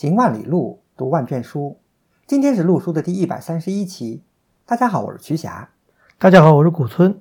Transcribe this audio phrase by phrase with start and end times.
[0.00, 1.78] 行万里路，读万卷书。
[2.26, 4.24] 今天是陆书的第一百三十一期。
[4.64, 5.72] 大家好，我是瞿霞。
[6.18, 7.20] 大家好，我是古村。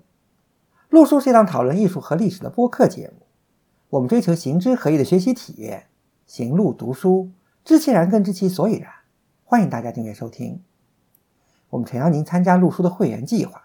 [0.88, 3.26] 陆书是一档讨论艺术和历史的播客节目。
[3.90, 5.88] 我们追求行知合一的学习体验，
[6.26, 7.32] 行路读书，
[7.66, 8.90] 知其然更知其所以然。
[9.44, 10.64] 欢迎大家订阅收听。
[11.72, 13.64] 我们诚邀您参加陆书的会员计划。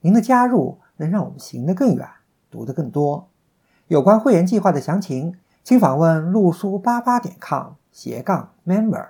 [0.00, 2.08] 您的加入能让我们行得更远，
[2.50, 3.28] 读得更多。
[3.86, 5.36] 有关会员计划的详情。
[5.62, 9.06] 请访问陆书八八点 com 斜杠 member，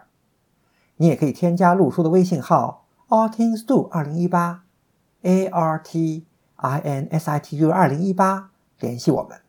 [0.95, 4.63] 你也可以添加陆叔的微信号 artinstu 二零一八
[5.23, 6.25] a r t
[6.55, 9.41] i n s i t u 二零一八联系我们。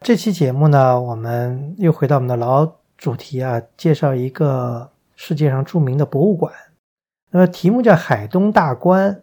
[0.00, 6.52] 这期节目呢，我们又回到我们的老主题啊，介绍一个世界上著名的博物馆。
[7.30, 9.22] 那么题目叫海东大观。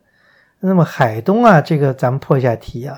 [0.62, 2.98] 那么海东啊，这个咱们破一下题啊。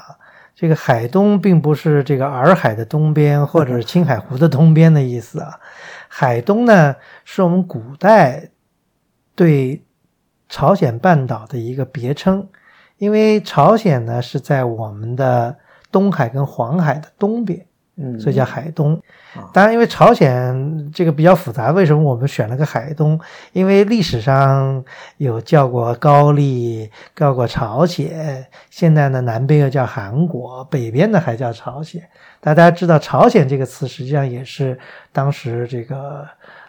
[0.55, 5.59] 这个海东并不是这个洱海的东边， 或者是青海湖的东边的意思啊。
[6.07, 6.95] 海东呢，
[7.25, 8.51] 是我们古代
[9.35, 9.83] 对
[10.47, 12.47] 朝鲜半岛的一个别称，
[12.97, 15.57] 因为朝鲜呢是在我们的
[15.91, 17.65] 东海跟黄海的东边。
[17.97, 19.01] 嗯，所以叫海东。
[19.53, 23.19] 当然，因为朝鲜这个比较复杂，为什么我们选了个海东？
[23.53, 24.83] 因为历史上
[25.17, 32.01] 有叫过高丽，叫过朝鲜，现在呢南边又叫韩国，北边呢还叫朝鲜。
[32.41, 34.77] 大家知道，朝鲜这个词实际上也是
[35.11, 36.27] 当时这个。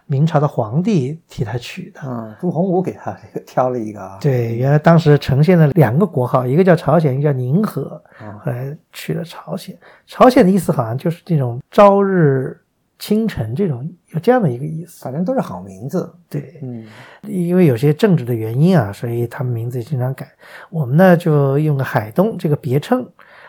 [0.09, 8.01] 明朝的皇帝替他取的，嗯，朱洪武给他这 个挑了一个，对，原来当时呈现了两个国号，一个叫朝鲜，一个叫宁和，
[8.45, 9.77] 后来取了朝鲜。
[10.07, 12.57] 朝鲜的意思好像就是这种朝日
[13.01, 16.09] 清晨这种有这样的一个意思，反正都是好名字。
[16.31, 16.87] 对，嗯，
[17.23, 20.29] 因为有些政治的原因啊，所以他们名字也经常改。
[20.71, 23.05] 我们呢就用个海东这个别称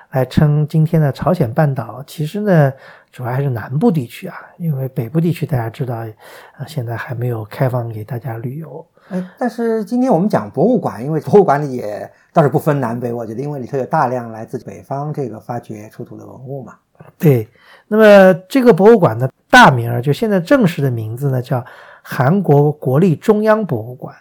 [0.10, 2.04] 来称今天的朝鲜半岛。
[2.08, 2.74] 其实呢。
[3.12, 8.86] 主要还是南部地区啊，因为北部地区大家知道，啊，现在还没有开放给大家旅游。
[9.10, 16.76] 哎，但是今天我们讲博物馆，因为博物馆里也倒是不分南北，我觉得，因为里头有大量来自北方这个发掘出土的文物嘛。
[17.18, 17.48] 对，
[17.88, 21.64] 那么这个博物馆的大名儿就现在正式的名字呢，叫
[22.02, 24.14] 韩国国立中央博物馆。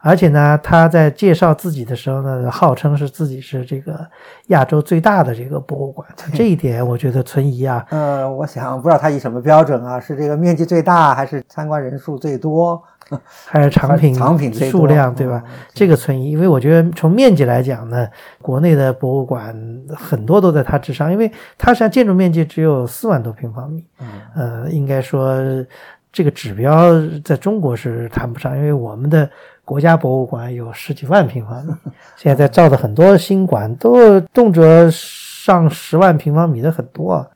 [0.00, 4.06] 而且呢，他在介绍自己的时候呢，号称是自己是这个
[4.48, 6.06] 亚洲最大的这个博物馆。
[6.32, 7.84] 这一点我觉得存疑啊。
[7.90, 9.98] 呃，我想不知道他以什么标准啊？
[9.98, 12.80] 是这个面积最大，还是参观人数最多，
[13.46, 15.42] 还是藏品藏品数量，对吧？
[15.74, 18.06] 这个存疑，因为我觉得从面积来讲呢，
[18.40, 19.56] 国内的博物馆
[19.96, 23.84] 很多都在它之上，因为它实际上建筑面积只有四万多平方米。
[23.98, 24.06] 嗯，
[24.36, 25.36] 呃，应该说
[26.12, 26.92] 这个指标
[27.24, 29.28] 在中国是谈不上，因为我们的。
[29.66, 31.74] 国家博物馆有十几万平方米，
[32.16, 37.28] 现在在造的很多新馆都动辄上十万平方米的很多，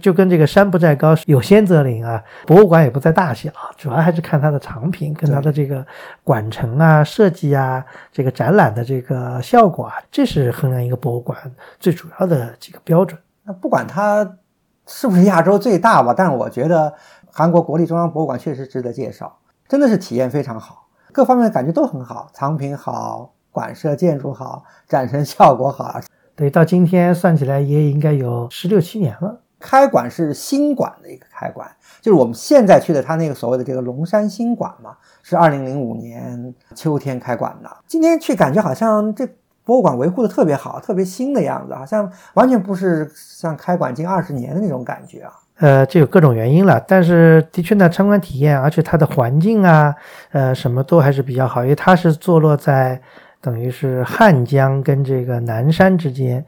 [0.00, 5.84] 就跟这个山不在高有仙则灵啊，博物馆也不在大小，主要还是看它的藏品跟它的这个
[6.22, 11.36] 馆城啊、设计啊、这个展览的这个效果啊，这是衡量一个博物馆
[11.80, 13.18] 最主要的几个标准。
[13.42, 14.38] 那不管它
[14.86, 16.94] 是不是亚洲最大吧，但是我觉得
[17.32, 19.36] 韩国国立中央博物馆确实值得介绍，
[19.66, 20.83] 真的是体验非常好。
[21.14, 26.00] 各方面的感觉都很好，藏品好，馆舍建筑好，展陈效果好。
[26.34, 29.40] 对，到今天算起来也应该有十六七年了。
[29.60, 31.70] 开馆是新馆的一个开馆，
[32.00, 37.70] 就是我们现在去的他那个所谓的这个龙山新馆嘛，是二零零五年秋天开馆的。
[37.86, 39.24] 今天去感觉好像这
[39.64, 45.32] 博物馆维护的特别好，特别新的样子，好像完全不是像开馆近二十年的那种感觉啊。
[45.58, 49.94] 呃，这有各种原因了，但是的确呢，参观体验，而且它的环境啊，
[50.32, 53.00] 呃，什么都还是比较好，因为它是坐落在
[53.40, 56.44] 等于是汉江跟这个南山之间，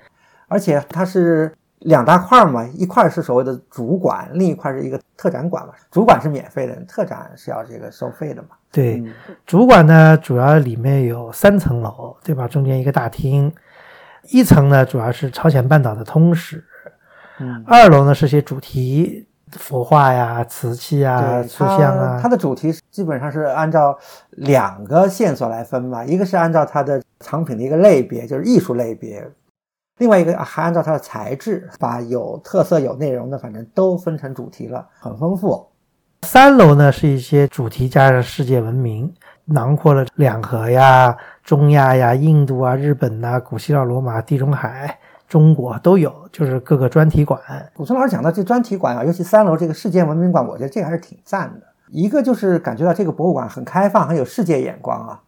[0.48, 5.72] 而且它是两大块嘛，一块是所谓的主馆，另一块是一个特展馆嘛。
[5.88, 8.48] 主馆是免费的，特展是要这个收费的嘛。
[8.72, 9.00] 对，
[9.46, 12.48] 主馆呢，主要里面有三层楼，对吧？
[12.48, 13.52] 中间一个大厅，
[14.30, 16.64] 一层呢主要是朝鲜半岛的通史。
[17.66, 22.18] 二楼呢是些主题佛画呀、瓷器啊、塑像啊。
[22.20, 23.96] 它的主题基本上是按照
[24.30, 29.22] 两个线索来分嘛，一个是按照它的藏品的一个类别，就是艺术类别；
[29.98, 35.68] 另外一个还按照它的材质，把有特色、有内容的，反正都分成主题了，很丰富。
[36.22, 39.12] 三楼呢是一些主题加上世界文明，
[39.44, 44.98] 囊括了两河呀、中亚呀、印度啊、日本呐、古希腊、罗马、地中海。
[45.28, 47.40] 中国都有，就是各个专题馆。
[47.74, 51.66] 古村老师讲到这专题馆啊，尤其三楼这个世界文明馆，我觉得这个还是挺赞的。
[51.90, 55.20] 一个就是感觉到这个博物馆很开放，很有世界眼光啊，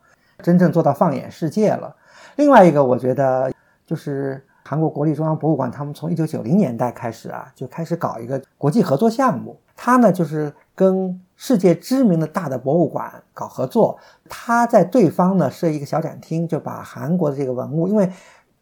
[0.42, 1.94] 真正做到放眼世界了。
[2.36, 3.52] 另外一个，我觉得
[3.86, 9.58] 就是韩国国立中央博物馆，他们从一九九零年代开始啊，就开始搞一个国际合作项目。
[9.80, 13.96] 它呢就是跟世界知名的大的博物馆搞合作，
[14.28, 18.10] 他在对方呢设一个小展厅，就把韩国的这个文物，因为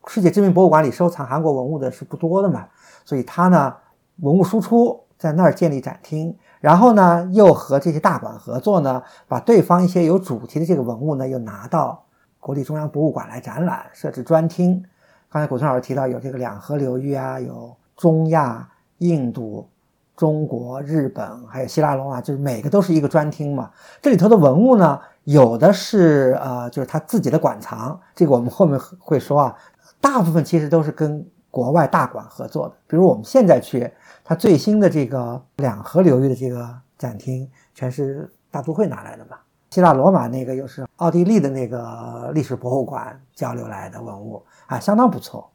[0.09, 2.67] 世界知名博物馆里收藏韩国文物的是不多的嘛，
[3.05, 3.75] 所以他呢
[4.21, 12.05] 文物输出在那儿建立展厅，然后呢又和这些大馆合作呢，把对方一些有主题的这个文物呢又拿到
[12.39, 14.85] 国立中央博物馆来展览，设置专厅。
[15.29, 18.69] 刚才古村老师提到有这个两河流域啊，有中亚、
[18.99, 19.69] 印度。
[20.17, 23.71] 中国、日本还有希腊罗马，就是每个都是一个专厅嘛。
[24.01, 29.55] 这里头的文物呢，有的是呃，就是他自己的馆藏，这个我们后面会说啊。
[30.01, 32.75] 大部分其实都是跟国外大馆合作的。
[32.87, 33.91] 比如我们现在去，
[34.25, 39.43] 它最新的这个两河流域的这个展厅，全是大都会拿来的吧？
[39.71, 45.51] 希腊罗马那个又是奥地利的那个历史博物馆交流来的文物啊，相当不错。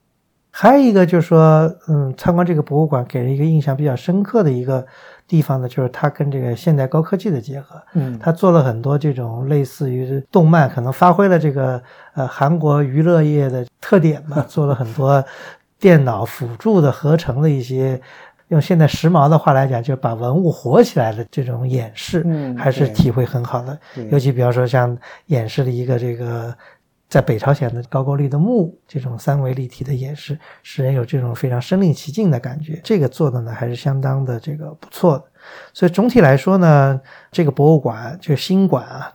[0.53, 4.85] 还有一个就是说，嗯，参观这个博物馆给人一个印象比较深刻的一个
[5.25, 7.81] 地方呢，就是它跟这个现代高科技的结合。
[7.93, 11.81] 嗯，它做了很多这种类似于动漫，可能发挥了这个
[12.15, 15.23] 呃韩国娱乐业的特点吧， 做了很多
[15.79, 17.99] 电脑辅助的合成的一些，
[18.49, 23.79] 用现在时髦的话来讲，就是把文物活起来的这种演示，嗯，还是体会很好的。
[24.11, 26.53] 尤其比方说像演示了一个这个。
[27.11, 32.79] 在北朝鲜的高句丽的墓，这种三维立体的演示，使人有这种非常身临其境的感觉。
[32.85, 35.25] 这个做的呢，还是相当的这个不错的。
[35.73, 39.11] 所以总体来说呢，这个博物馆就新馆啊，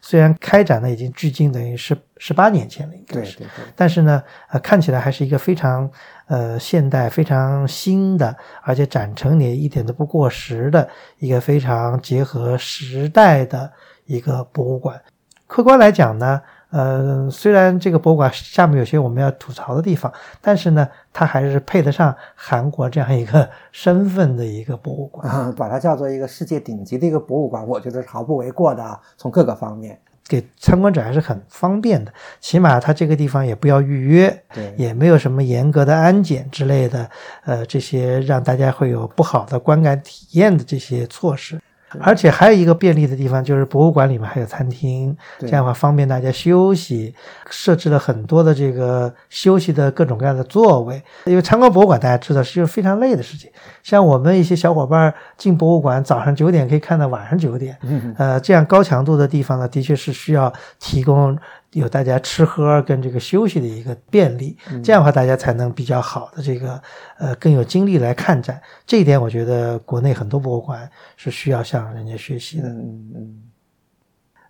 [0.00, 3.38] 虽然开展的已经距今等于是十八年前了，应该是，
[3.76, 5.88] 但是呢，呃，看起来还是一个非常
[6.26, 10.88] 呃现代、非常新的，而且展陈也一点都不过时的
[11.20, 13.72] 一个非常结合时代的
[14.04, 15.00] 一个博物馆。
[15.46, 16.42] 客观来讲呢。
[16.76, 20.12] 呃，虽然这个博物馆下面有些我们要吐槽的地方，
[20.42, 29.00] 但是呢，它还是配得上韩国这样一个身份的一个博物馆啊， 把它叫做一个世界顶级的一个博物馆，我觉得是毫不为过的啊。
[29.16, 37.08] 从各个方面，给参观者还是很方便的，起码它这个地方也不要预约，对，也没有什么严格的安检之类的，
[37.46, 41.58] 呃，这些让大家会有不好的观感体验的这些措施。
[42.00, 47.14] 而且还有一个便利的地方，就是博物馆里面还有餐厅，这样的话方便大家休息。
[47.48, 51.00] 设置了很多的这个休息的各种各样的座位。
[51.24, 53.50] 因为参观博物馆，大家知道是一个非常累的事情。
[53.82, 57.78] 像我们一些小伙伴进博物馆，早上九点可以看到晚上九点，
[58.18, 61.38] 呃，这样高强度的地方呢，的确是需要提供。
[61.72, 66.80] 有大家吃喝跟这个休息的一个便利，这样的话大家才能比较好的这个
[67.18, 68.58] 呃更有精力来看展。
[68.86, 72.68] 这一点我觉得国内很多博物馆是需要向人家学习的。
[72.68, 73.42] 嗯嗯。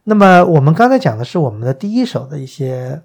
[0.04, 3.02] 那么我们刚才讲的是我们的第一手的一些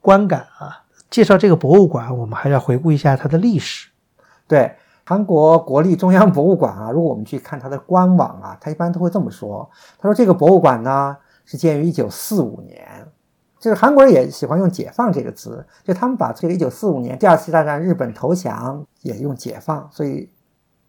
[0.00, 3.88] 观感啊，介绍这个博物馆，我们还要回顾一下它的历史。
[4.46, 4.72] 对，
[5.04, 9.68] 韩国国立中央博物馆啊，如果我们去看它的官网啊，它一般都会这么说：
[9.98, 12.86] 他说这个博物馆呢是建于一九四五年。
[13.60, 20.30] 就是韩国人也喜欢用“解放”这个词，就他们把这个1945年第二次大战日本投降也用“解放”，所以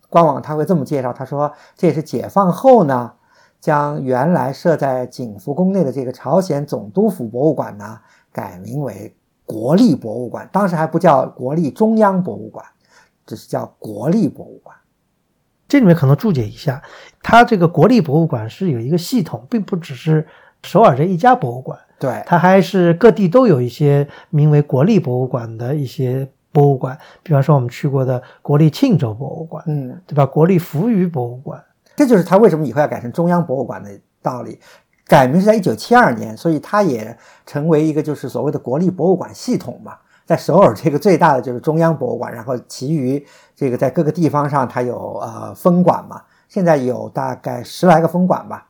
[0.09, 3.11] 官网他会这么介绍，他说这也是解放后呢，
[3.59, 7.99] 将原来设在景福宫内的这个朝鲜总督府博物馆呢
[8.31, 12.63] 改名为国立博物馆，当时还不叫国立中央博物馆，
[13.25, 14.75] 只是叫国立博物馆。
[15.67, 16.81] 这里面可能注解一下，
[17.23, 20.27] 它这个国立博物馆是有一个系统，并不只是
[20.63, 21.79] 首尔这一家博物馆。
[21.99, 30.25] 对，它还是各地都有一些名为国立博物馆的一些博物馆，比方说我们去过的国立庆州博物馆，嗯，对吧？
[30.25, 31.61] 国立扶余博物馆，
[31.97, 33.91] 这就是它为什么以后要改成中央博物馆的
[34.21, 34.57] 道理。
[35.05, 39.97] 改名是在一九七二年，所以它也成为一个就是所谓的国立博物馆系统嘛。
[40.25, 43.21] 在首尔这个最大的就是中央博物馆，然后其余
[43.55, 46.21] 这个在各个地方上它有呃分馆嘛。
[46.47, 48.67] 现在有大概十来个分馆吧。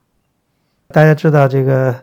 [0.88, 1.94] 大家知道这个。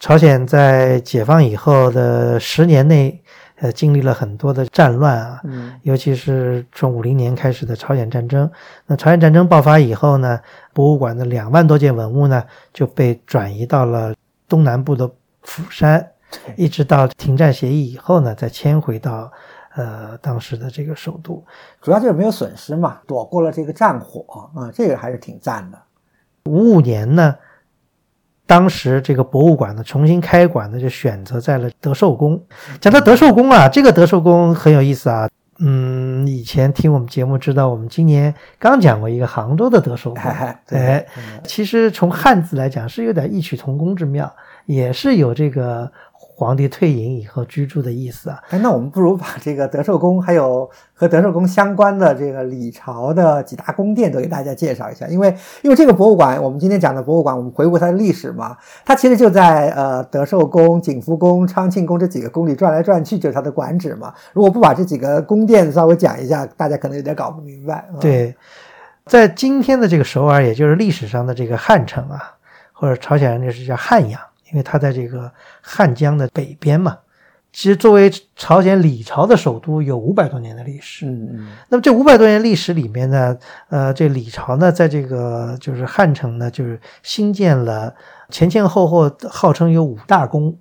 [0.00, 3.22] 朝鲜在解放以后的十年内，
[3.56, 8.50] 呃，经历了很多的战乱啊，嗯，尤其是从五零年开始的朝鲜战争。
[8.86, 10.38] 那朝鲜战争爆发以后呢，
[10.74, 14.14] 博物馆的两万多件文物呢就被转移到了
[14.46, 15.10] 东南部的
[15.42, 16.06] 釜山，
[16.56, 19.32] 一直到停战协议以后呢，再迁回到
[19.74, 21.42] 呃当时的这个首都。
[21.80, 25.78] 主要就是没有损失嘛，躲过了这个战火啊，这个还是挺赞的。
[26.44, 27.34] 五五年呢。
[28.46, 32.40] 当时这个博物馆呢重新开馆呢，就选择在了德寿宫。
[32.80, 35.28] 讲到德寿宫啊，这个德寿宫很有意思啊。
[35.60, 40.22] 嗯，以前听我们节目知道，我们今年刚讲过一个杭州的德寿宫。
[40.70, 41.06] 哎，
[41.44, 44.30] 其实从汉字来讲是有点异曲同工之妙，
[44.66, 45.90] 也是有这个
[46.36, 48.42] 皇帝退隐以后居住的意思啊。
[48.50, 64.12] 哎，那我们不如把这个德寿宫还有和德寿宫相关的这个李朝的几大宫殿都给大家介绍一下，因为因为这个博物馆，我们今天讲的博物馆，我们回顾它的历史嘛，它其实就在呃德寿宫、景福宫、昌庆宫这几个宫里转来转去，就是它的馆址嘛。
[64.32, 67.74] 如果不把这几个宫殿稍微讲一下，大家可能有点搞不明白。
[67.74, 68.34] 啊、对，
[69.06, 72.34] 在今天的这个首尔，也就是历史上的这个汉城啊，
[72.72, 74.20] 或者朝鲜人就是叫汉阳。
[74.54, 75.30] 因为它在这个
[75.60, 76.96] 汉江的北边嘛，
[77.52, 81.06] 其实作为朝鲜李朝的首都，有五百多年的历史。
[81.06, 81.48] 嗯嗯。
[81.68, 83.36] 那么这五百多年历史里面呢，
[83.68, 87.92] 呃，这李朝呢，在这个就是汉城呢，就是新建了
[88.30, 90.56] 前前后后号称有五大宫，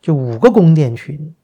[0.00, 1.34] 就五个宫殿群。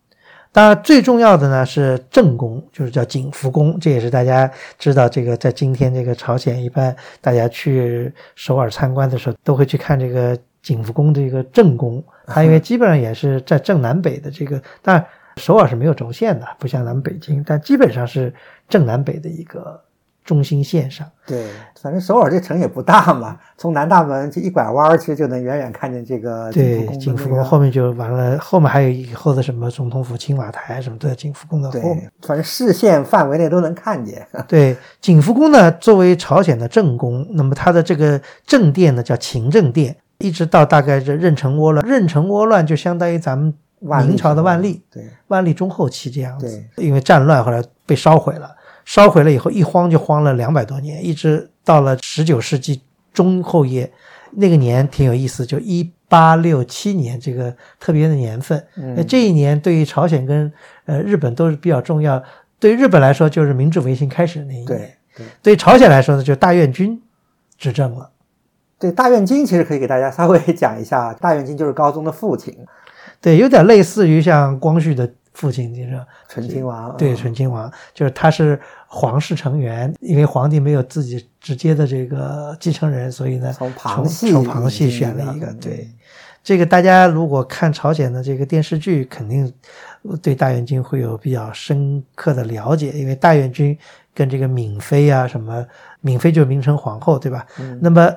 [0.53, 3.81] 当然，最重要的呢是正宫，就是叫景福宫。
[3.81, 4.49] 这也是大家
[4.79, 10.39] 知道，这个在今天这个朝鲜，一般大家去首尔参观的时候，都会去看这个。
[10.69, 15.03] 景福宫这个正宫，它因为基本上也是在正南北的这个，当然
[15.39, 18.31] 首尔是没有轴线的，不像咱们北京，但基本上是
[18.69, 19.81] 正南北的一个
[20.27, 21.11] 中心线上。
[21.27, 21.47] 对，
[21.81, 34.27] 反正首尔这城也不大嘛， 从南大门这一拐弯，其实就能远远看见这个对景福宫后面就完了，后面还有以后的什么总统府、青瓦台什么都在景福宫的后面，反正视线范围内都能看见。
[34.47, 39.97] 对，景福宫呢，作为朝鲜的正宫，那么它的这个正殿呢叫勤政殿。
[40.19, 43.55] 一直到大概这壬辰倭乱，壬辰倭乱就相当于咱们
[44.07, 46.65] 明朝的万历，对，万历中后期这样子。
[46.77, 52.83] 因为战乱后来被烧毁了，烧毁了以后一荒就荒了两百多年，一直到了十九世纪
[53.13, 53.93] 中后叶，
[54.33, 58.61] 那个年挺有意思，就一八六七年这个特别的年份。
[58.97, 60.53] 那这一年对于朝鲜跟
[60.87, 62.21] 呃日本都是比较重要，
[62.59, 67.01] 对日本来说就是明治维新开始的那一年，对对，朝鲜来说呢，就大院军
[67.57, 68.11] 执政了。
[68.79, 72.57] 对大院京其实可以给大家 稍微讲一下，大院京就是高宗的父亲，
[73.21, 76.97] 对，有点类似于像光绪的父亲，就是醇亲王。
[76.97, 85.53] 对，醇亲王就是他是皇室成员，因为皇帝没有自己直接的这个继承人，所以呢，从旁系从旁系选了一个。
[85.55, 85.89] 对，
[86.45, 89.53] 这个大家如果看朝鲜的这个电视剧，肯定
[90.23, 93.77] 对大院君会有比较深刻的了解，因为大院君
[94.15, 95.67] 跟这个敏妃啊什么，
[96.01, 97.45] 敏妃就是明成皇后，对吧？
[97.81, 98.15] 那么。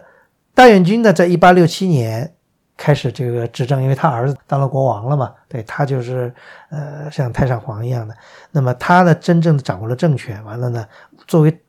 [0.54, 2.34] 大院君呢，在一八六七年
[2.78, 6.34] 开始这个执政，因为他儿子当了国王了嘛，对他就是
[6.70, 8.16] 呃像太上皇一样的。
[8.52, 10.86] 那么他呢，真正的掌握了政权，完了呢，
[11.28, 11.62] 作为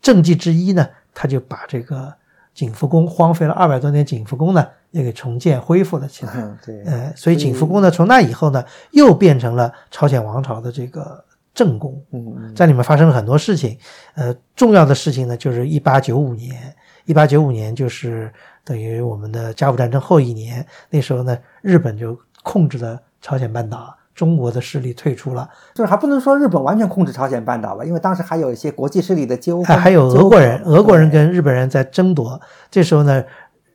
[0.00, 2.12] 政绩之一呢，他就把这个
[2.54, 6.32] 景福宫荒废了二百多年，景福宫呢也给重建恢复了起来。
[6.64, 11.24] 对，呃，所以景福宫呢，从那以后呢，又变成了朝鲜王朝的这个
[11.54, 12.00] 正宫。
[12.12, 13.78] 嗯，在里面发生了很多事情，
[14.14, 16.74] 呃，重要的事情呢，就是一八九五年。
[17.04, 18.32] 一八九五年就是
[18.64, 32.40] 等于我们的甲午战争后一年，那时候呢，日本就控制了朝鲜半岛，中国的势力退出了，就是还不能说日本完全控制朝鲜半岛吧，因为当时还有一些国际势力的纠纷，还有俄国人，俄国人跟日本人在争夺，
[32.70, 33.24] 这时候呢，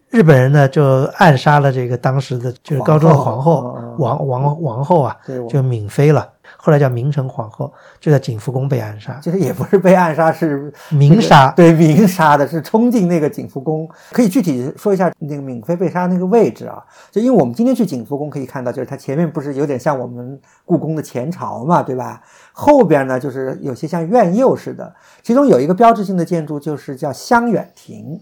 [0.10, 5.17] 日本人呢就暗杀了这个当时的就是高中的皇后王王王后啊，
[5.50, 6.29] 就闵妃了。
[6.55, 9.19] 后来叫明成皇后，就在景福宫被暗杀。
[9.21, 11.51] 其实也不是被暗杀，是明杀。
[11.51, 13.89] 对，明杀的是冲进那个景福宫。
[14.11, 16.83] 可以具体说一下那个闵妃被杀那个位置啊？
[17.11, 22.21] 就因为我们今天去景福宫可以看到，就是它前面不是有点像我们故宫的前朝嘛，对吧？
[22.53, 24.93] 后边呢就是有些像院囿似的。
[25.21, 28.19] 其中有一个标志性的建筑就是叫香远亭。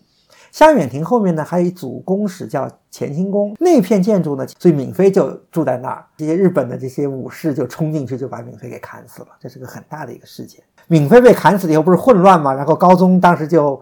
[0.56, 6.06] 香远亭后面呢，还有一组宫室叫乾清宫，那片建筑呢，所以闵妃就住在那儿。
[6.16, 9.28] 这些日本的这些武士就冲进去，就把闵妃给砍死了。
[9.38, 10.64] 这是个很大的一个事件。
[10.88, 12.54] 闵妃被砍死以后，不是混乱吗？
[12.54, 13.78] 然后高宗当时就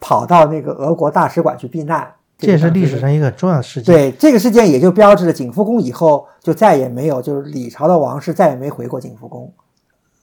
[0.00, 2.06] 跑到那个俄国大使馆去避难。
[2.36, 3.94] 这也是历史上一个重要事件。
[3.94, 9.50] 对这个事件，也就标志着景福宫以后就再也没有，就是李朝的王室再也没回过景福宫。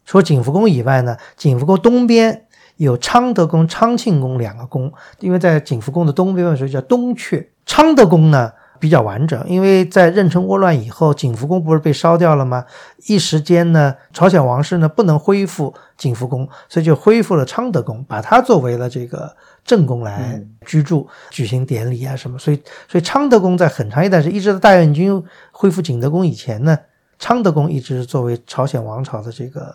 [0.06, 2.44] 除景福宫以外呢，景福宫东边。
[2.78, 7.48] 有昌德宫、昌庆宫两个宫，因为在景福宫的东边，所以叫东阙。
[7.66, 12.66] 昌德宫呢比较完整，因为在壬辰倭乱以后，景福宫不是被烧掉了吗？
[13.08, 22.38] 一时间呢，朝鲜王室呢不能恢复景福宫，所以就恢复了昌德宫，把它作为了这个正宫来居住、举行典礼啊什么。
[22.38, 26.78] 所以，所以昌德宫在很长一段时间，一直到大院军恢复景德宫以前呢，
[27.18, 29.74] 昌德宫一直作为朝鲜王朝的这个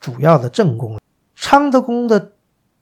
[0.00, 0.98] 主要的正宫。
[1.36, 2.32] 昌德宫的。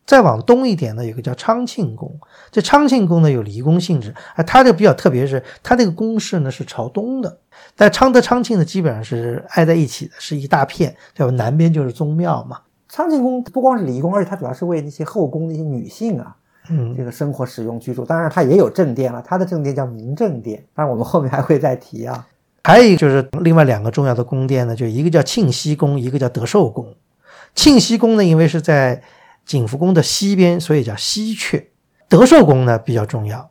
[0.07, 2.17] 再往东一点呢，有个叫昌庆宫。
[2.53, 7.39] 这昌庆宫呢有离宫性质，啊，它这个比较特别，是它这个宫室呢是朝东的。
[7.75, 11.33] 但昌德、昌庆呢基本上是挨在一起的，是一大片，对吧？
[11.33, 12.61] 南边就是宗庙嘛。
[12.89, 16.37] 昌庆宫不光是离宫，而且它主要是为那些后宫那些女性啊，
[16.71, 18.05] 嗯，这个生活使用居住。
[18.05, 22.25] 当然它也有正殿了，它的正殿叫明正殿，当然我们后面还会再提啊。
[22.63, 26.95] 还有一个就是另外两个重要的宫殿呢，就一个叫庆熙宫，一个叫德寿宫。
[27.55, 29.03] 庆熙宫呢，因为是在
[29.47, 31.65] 景福宫的西边，所以叫西阙。
[32.09, 33.51] 德寿宫呢比较重要，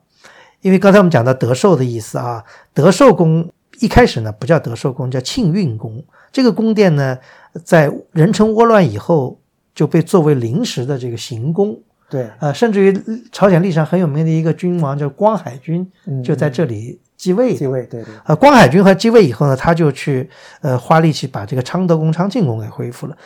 [0.62, 6.04] 因为刚才我们讲到德寿的意思啊，德寿宫一开始呢不叫德寿宫，叫庆运宫。
[6.32, 7.18] 这个宫殿呢，
[7.64, 9.40] 在人称倭乱以后，
[9.74, 11.78] 就被作为临时的这个行宫。
[12.10, 15.90] 对，呃，甚至于朝鲜历史上很有名的一个君王叫光海军，
[16.24, 17.56] 就在这里继位。
[17.56, 18.14] 继位，对对。
[18.26, 20.30] 呃，光海军和继位以后呢，他就去
[20.62, 23.18] 呃花力气把这个昌德宫、昌庆宫给恢复了。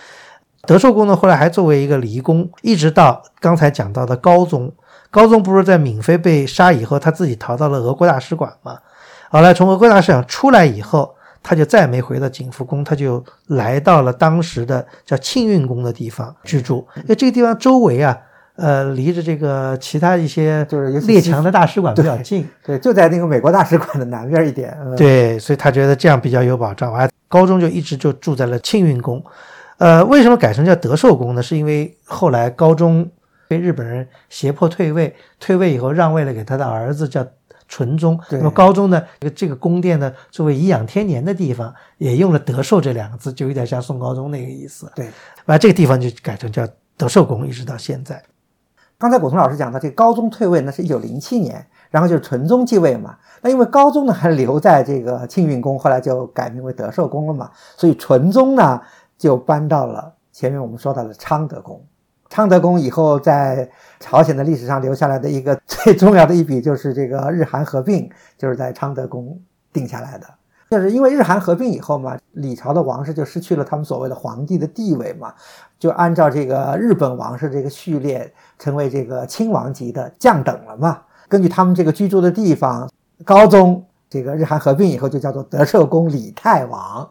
[0.66, 4.72] 德寿宫呢，后来还作为一个离宫，一直到刚才讲到的高宗。
[5.10, 8.78] 高宗不是在闵妃被杀以后，他自己逃到了俄国大使馆吗？
[9.30, 16.88] 后来从俄国大使馆出来以后，他就再没回到景福宫，他就来到了当时的叫庆运宫的地方居住。
[16.98, 18.18] 因为这个地方周围啊。
[18.62, 24.78] 呃，离着这个其他一些就是列强的大使馆比较近，对，就在那个美国大使馆的南边一点。
[24.98, 26.92] 对，所以他觉得这样比较有保障。
[26.92, 29.24] 完，高中就一直就住在了庆运宫。
[29.80, 31.42] 呃，为什么改成叫德寿宫呢？
[31.42, 33.10] 是因为后来高中
[33.48, 37.26] 被日本人胁迫退位，退位以后让位了给他的儿子叫
[37.70, 38.20] 纯宗。
[38.30, 44.92] 那么高中呢，这个这个宫殿呢，作为颐养天年的地方，也用了德寿这两个字，就有点像宋高宗那个意思。
[44.96, 45.08] 对，
[45.46, 46.68] 把这个地方就改成叫
[46.98, 48.22] 德寿宫，一直到现在。
[48.98, 53.16] 刚才古潼老师讲到，这个高宗退位呢，是一九零七年，然后就是纯宗继位嘛。
[53.42, 58.82] 那因为高宗呢还留在这个庆运宫，后来就改名为德寿宫了嘛，所以纯宗呢
[59.20, 61.80] 就搬到了前面我们说到的昌德宫。
[62.30, 69.40] 昌德宫以后在朝鲜的历史上留下来的一个 最重要的一笔，就是这个日韩合并，就是在昌德宫
[69.74, 70.28] 定下来的。
[70.70, 75.34] 就是因为日韩合并以后嘛，李朝的王室就失去了他们所谓的皇帝的地位嘛，
[75.80, 81.02] 就按照这个日本王室这个序列，成为这个亲王级的降等了嘛。
[81.28, 82.88] 根据他们这个居住的地方，
[83.26, 87.10] 高宗这个日韩合并以后就叫做德寿宫李太王，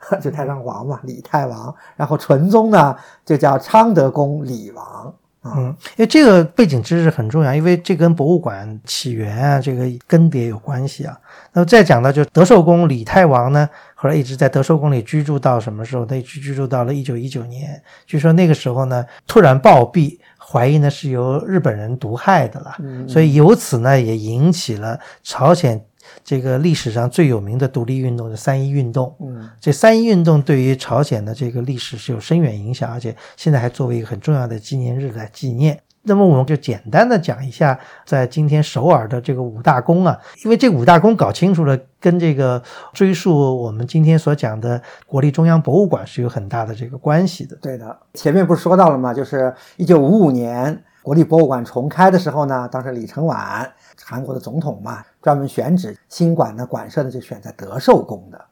[0.22, 1.74] 就太上皇嘛，李太王。
[1.96, 5.14] 然后纯宗呢就叫昌德宫李王。
[5.44, 11.16] 嗯，因为这个背景知识很重要，因为这跟博物馆起源啊，这个更迭有关系啊。
[11.52, 16.04] 那么再讲到，就德寿宫李太王呢，后来一直在德寿宫里居住到什么时候？
[16.04, 17.80] 他一直居住到了一九一九年。
[18.04, 22.76] 据说那个时候呢，突然暴毙，怀疑呢是由日本人毒害的了。
[23.08, 25.82] 所以由此呢，也引起了朝鲜。
[26.24, 35.80] 这个历史上最有名的独立运动的三一运动，嗯，这三一运动对于朝鲜的这个历史是有深远影响，而且现在还作为一个很重要的纪念日来纪念。
[36.02, 42.62] 那么我们就简单的讲一下，在今天首尔的这个五大宫啊，因为这五大宫搞清楚了，跟这个
[42.94, 47.56] 追溯我们今天所讲的国立中央博物馆是有很大的这个关系的。
[47.60, 49.12] 对的，前面不是说到了吗？
[49.12, 53.70] 就是一九五五年国立博物馆重开的时候呢，当时李承晚。
[54.04, 58.44] 韩国的总统嘛，专门选址新馆的馆舍呢，就选在德寿宫的。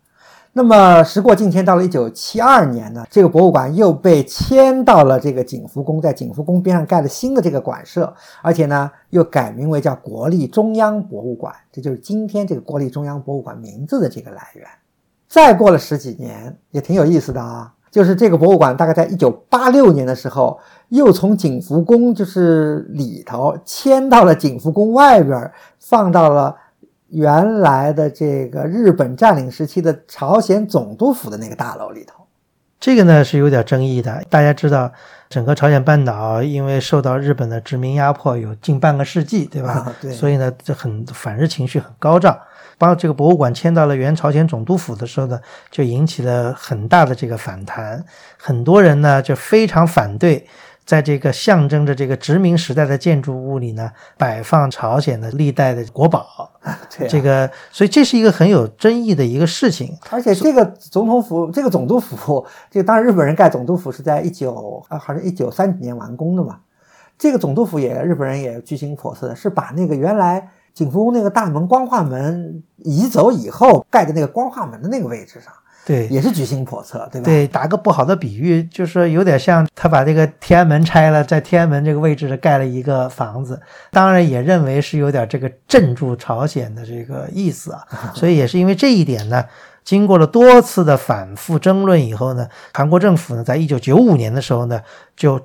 [0.53, 14.67] 那么时过境迁，到了一九七二年呢，这个博物馆又被迁到了这个景福宫，在景福宫边上盖了新的这个馆舍，而且呢，又改名为叫国立中央博物馆，这就是今天这个国立中央博物馆名字的这个来源。
[15.29, 17.75] 再过了十几年，也挺有意思的啊。
[17.97, 26.55] 就是这个博物馆，大概在一九八六年的时候，又从景福宫就是里头迁到了景福宫外边，放到了
[27.09, 32.23] 原来的这个日本占领时期的朝鲜总督府的那个大楼里头。
[32.79, 34.23] 这个呢是有点争议的。
[34.29, 34.93] 大家知道，
[35.31, 39.91] 整个朝鲜半岛因为受到日本的殖民压迫有近半个世纪，对吧？
[40.03, 40.13] 对。
[40.13, 42.39] 所以呢，这很反日情绪很高涨。
[42.79, 48.05] 把这个博物馆迁到了原朝鲜总督府的时候呢，就引起了很大的这个反弹。
[48.37, 50.47] 很多人呢就非常反对，
[50.85, 56.51] 在这个象征着这个殖民时代的建筑物里呢，摆放朝鲜的历代的国宝。
[57.09, 59.97] 这个，所以这是一个很有争议的一个事情。
[60.11, 66.59] 而且这个总统府，这个总督府，这个当然日本人盖总督府是在一九啊，好像一九三几年完工的嘛。
[67.17, 70.51] 这个总督府也日本人也居心叵测，是把那个原来。
[70.77, 75.51] 景福宫那个大门光化门移走以后，盖在那个光化门的那个位置上，
[75.87, 77.25] 对，也是居心叵测，对吧？
[77.25, 83.59] 对，打个不好的比喻，就是有点像他把这个天安门拆了，在天安门这个位置盖了一个房子，
[83.91, 87.81] 当然也认为是有点这个镇住朝鲜的这个意思啊。
[88.15, 89.43] 所以也是因为这一点呢，
[89.83, 94.83] 经过了多次的反复争论以后呢，韩国政府呢，在一九九五年的时候呢，
[95.17, 95.41] 就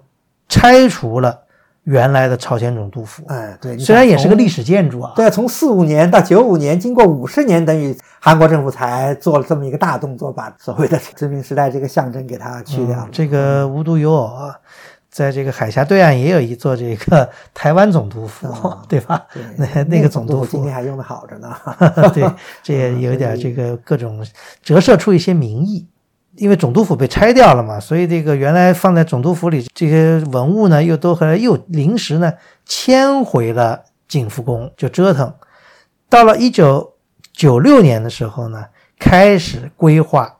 [0.50, 1.44] 拆除了。
[1.84, 13.08] 原来的朝鲜总督府，哎，对，虽然也是个历史建筑啊，对，从四五年到九五年，经过五十年，等于韩国政府才做了这么一个大动作，把所谓的 殖民时代这个象征给它去掉。
[13.12, 14.56] 这个无独有偶啊，
[15.10, 19.26] 在这个海峡对岸也有一座这个 台湾总督府，啊 对吧？
[19.34, 21.56] 对那那个总督府今天还用的好着呢。
[22.14, 22.30] 对，
[22.62, 24.24] 这也有点这个各种
[24.62, 25.88] 折射出一些民意。
[26.42, 32.34] 因为总督府被拆掉了嘛，所以这个原来放在总督府里这些文物呢，又都后来又临时呢
[32.66, 35.32] 迁回了景福宫，就折腾。
[36.10, 36.94] 到了一九
[37.32, 38.66] 九六年的时候呢，
[38.98, 40.40] 开始规划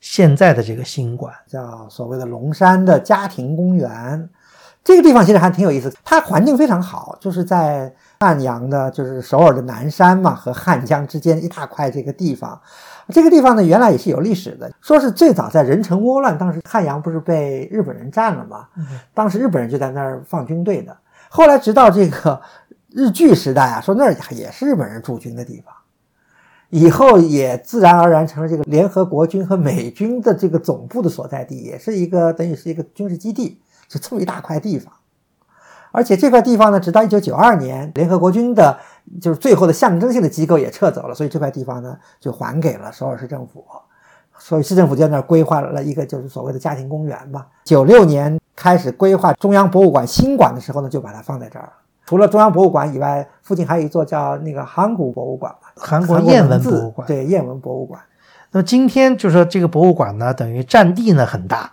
[0.00, 1.34] 现在的这个新馆。
[1.48, 4.30] 叫所谓的龙山的家庭公园。
[4.84, 12.58] 这个地方其实还挺有意思，它环境非常好，就是在汉阳的，就是首尔的南山嘛，和汉江之间一大块这个地方。
[13.10, 18.68] 这个地方呢，原来也是有历史的，说是最早在壬辰倭乱，当时汉阳不是被日本人占了吗？
[19.12, 20.96] 当时日本人就在那儿放军队的。
[21.28, 22.40] 后来直到这个
[22.90, 25.74] 日据时代啊，说那儿也是日本人驻军的地方。
[26.70, 34.92] 以后也自然而然成了这个联合国军和美军的这个总部的所在地，也是一个等于是一个军事基地，就这么一大块地方。
[35.90, 38.78] 而且这块地方呢，直到一九九二年，联合国军的
[39.20, 43.64] 就是最后的象征性的机构也撤走了，所以这块地方呢就还给了首尔市政府。
[44.38, 47.46] 所以市政府就在那儿规划了一个就是所谓的家庭公园吧。
[47.64, 51.72] 九六年开始规划中央博物馆新馆的时候呢，就把它放在这儿了。
[52.06, 58.00] 除了中央博物馆以外，附近还有一座叫那个韩国博物馆吧，韩国谚文博物馆对谚文博物馆。
[58.50, 61.70] 那么今天就说这个博物馆呢，等于占地呢很大，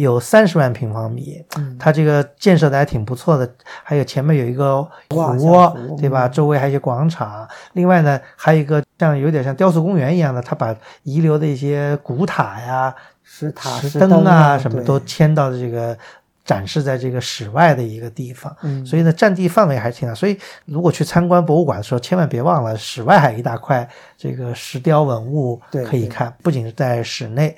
[0.00, 3.48] 有三十万平方米，嗯它这个建设的还挺不错的，
[3.82, 6.26] 还有前面有一个哇湖，对吧？
[6.26, 15.96] 嗯周围还有一些广场，另外呢还有一个像有点像雕塑公园一样的，它把遗留的一些古塔呀、石塔、石石灯啊，什么都迁到这个
[16.44, 18.54] 展示在这个室外的一个地方。
[18.62, 20.14] 嗯所以呢，占地范围还是挺大。
[20.14, 27.56] 所以如果去参观博物馆的时候，千万别忘了室外还有一大块这个石雕文物可以看，不仅是在室内。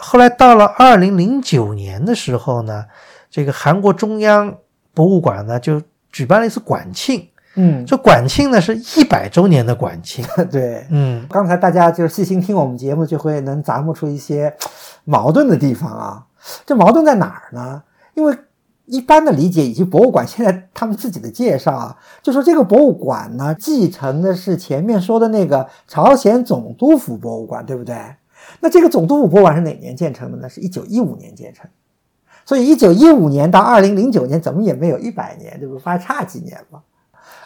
[0.00, 2.84] 后来到了二零零九年的时候呢，
[3.30, 4.56] 这个韩国中央
[4.94, 7.26] 博物馆呢就举办了一次馆庆。
[7.56, 10.24] 嗯，这馆庆呢是一百周年的馆庆。
[10.50, 10.86] 对。
[10.90, 14.54] 嗯，刚才大家就是细心听我们节目，就会能咂摸出一些
[15.04, 16.26] 矛盾的地方啊。
[16.64, 17.82] 这矛盾在哪儿呢？
[18.14, 18.36] 因为
[18.86, 27.96] 一般的理解以及博物馆现在他们自己的介绍啊，就说这个博物馆呢继承的是前面说的那个朝鲜总督府博物馆，对不对？
[28.60, 30.48] 那这个总督府博物馆是哪年建成的呢？
[30.48, 31.68] 是一九一五年建成。
[32.46, 35.82] 所以一九一五年到二零零九年，怎么也没有一百年，对不对？
[35.82, 36.82] 还差几年嘛。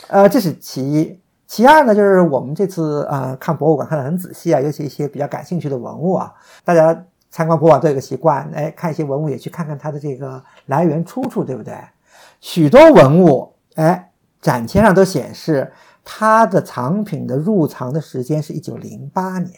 [0.09, 1.18] 呃，这是其一。
[1.46, 6.33] 其二呢，就是我们这次啊、呃看博物馆看得很仔细啊，尤其一些比较感兴趣的文物啊，
[6.64, 11.74] 大家参观博物馆都有个习惯，哎，看一些文物也去看看它的这个来源出处，对不对？
[12.40, 15.70] 许多文物，哎，展签上都显示
[16.03, 19.53] 它的藏品的入藏的时间是一九零八年，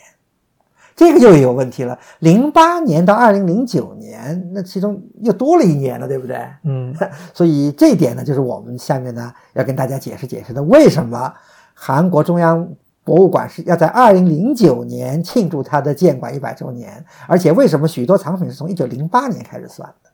[0.97, 1.97] 这个就有问题了。
[2.21, 6.39] 零八年到二零零九年，那其中又多了一年了，对不对？
[6.65, 6.93] 嗯，
[7.35, 11.31] 所以这一点呢，就是我们下面呢要跟大家解释解释的，为什么
[11.75, 12.67] 韩国中央
[13.05, 20.11] 博物馆是要在二零零九年庆祝它的建馆一百周年，而且为什么许多藏品是从一九零八年开始算的？